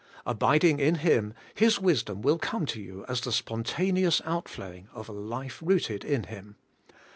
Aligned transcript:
Abiding 0.25 0.79
in 0.79 0.95
Him, 0.95 1.35
His 1.53 1.79
wisdom 1.79 2.23
will 2.23 2.39
come 2.39 2.65
to 2.65 2.81
you 2.81 3.05
as 3.07 3.21
the 3.21 3.31
spontaneous 3.31 4.19
outflowing 4.25 4.87
of 4.95 5.07
a 5.09 5.11
life 5.11 5.61
rooted 5.63 6.03
in 6.03 6.23
Him. 6.23 6.55